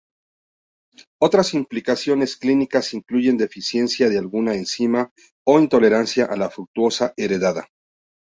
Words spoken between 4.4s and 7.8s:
enzima o intolerancia a la fructosa heredada.